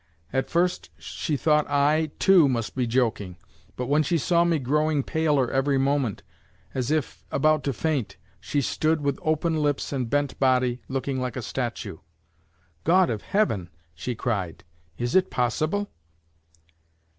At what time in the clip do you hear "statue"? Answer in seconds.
11.43-11.99